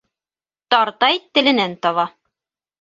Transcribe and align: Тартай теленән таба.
Тартай 0.75 1.21
теленән 1.39 1.79
таба. 1.87 2.11